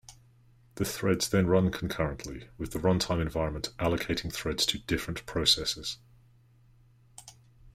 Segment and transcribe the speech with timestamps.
[0.77, 5.97] The threads then run concurrently, with the runtime environment allocating threads to different processors.